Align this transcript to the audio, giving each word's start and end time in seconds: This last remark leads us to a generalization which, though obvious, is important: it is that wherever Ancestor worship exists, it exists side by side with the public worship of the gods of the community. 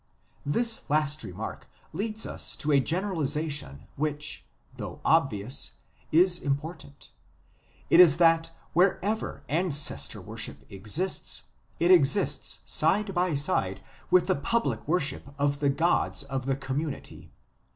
This 0.47 0.89
last 0.89 1.21
remark 1.23 1.67
leads 1.93 2.25
us 2.25 2.55
to 2.55 2.71
a 2.71 2.79
generalization 2.79 3.85
which, 3.97 4.43
though 4.75 4.99
obvious, 5.05 5.73
is 6.11 6.41
important: 6.41 7.11
it 7.91 7.99
is 7.99 8.17
that 8.17 8.49
wherever 8.73 9.43
Ancestor 9.47 10.19
worship 10.19 10.65
exists, 10.71 11.43
it 11.79 11.91
exists 11.91 12.61
side 12.65 13.13
by 13.13 13.35
side 13.35 13.79
with 14.09 14.25
the 14.25 14.33
public 14.35 14.87
worship 14.87 15.35
of 15.37 15.59
the 15.59 15.69
gods 15.69 16.23
of 16.23 16.47
the 16.47 16.55
community. 16.55 17.31